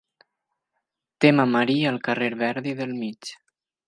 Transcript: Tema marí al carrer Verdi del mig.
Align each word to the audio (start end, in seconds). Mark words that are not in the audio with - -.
Tema 1.25 1.45
marí 1.51 1.75
al 1.89 1.99
carrer 2.07 2.31
Verdi 2.43 2.73
del 2.81 2.95
mig. 3.03 3.35